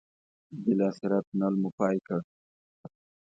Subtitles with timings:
[0.63, 2.19] بالاخره تونل مو پای کړ.